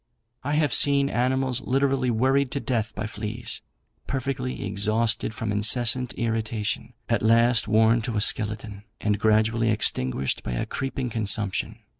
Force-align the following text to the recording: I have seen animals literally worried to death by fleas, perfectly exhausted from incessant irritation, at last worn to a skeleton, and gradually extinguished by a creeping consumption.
I 0.43 0.53
have 0.53 0.73
seen 0.73 1.11
animals 1.11 1.61
literally 1.61 2.09
worried 2.09 2.49
to 2.53 2.59
death 2.59 2.91
by 2.95 3.05
fleas, 3.05 3.61
perfectly 4.07 4.65
exhausted 4.65 5.35
from 5.35 5.51
incessant 5.51 6.15
irritation, 6.15 6.93
at 7.07 7.21
last 7.21 7.67
worn 7.67 8.01
to 8.01 8.17
a 8.17 8.21
skeleton, 8.21 8.81
and 8.99 9.19
gradually 9.19 9.69
extinguished 9.69 10.41
by 10.41 10.53
a 10.53 10.65
creeping 10.65 11.11
consumption. 11.11 11.77